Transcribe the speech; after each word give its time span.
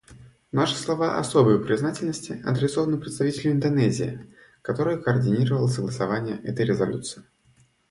Наши 0.51 0.73
слова 0.77 1.19
особой 1.19 1.63
признательности 1.63 2.41
адресованы 2.43 2.97
представителю 2.97 3.51
Индонезии, 3.51 4.25
который 4.63 4.99
координировал 4.99 5.67
согласование 5.67 6.37
этой 6.41 6.65
резолюции. 6.65 7.21